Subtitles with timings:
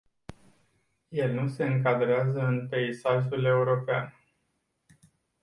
[1.11, 4.13] El nu se încadrează în peisajul european.